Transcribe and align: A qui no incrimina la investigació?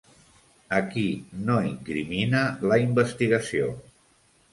A 0.77 0.77
qui 0.93 1.03
no 1.49 1.57
incrimina 1.67 2.41
la 2.71 2.79
investigació? 2.85 3.69